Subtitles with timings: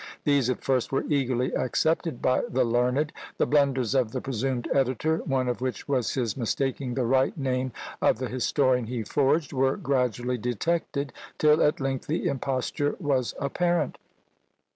[0.23, 5.17] These at first were eagerly accepted by the learned; the blunders of the presumed editor,
[5.19, 9.77] one of which was his mistaking the right name of the historian he forged, were
[9.77, 13.99] gradually detected, till at length the imposture was apparent!